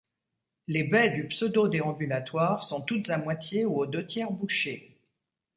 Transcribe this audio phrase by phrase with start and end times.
[0.67, 4.97] Les baies du pseudo-déambulatoire sont toutes à moitié ou aux deux tiers bouchées.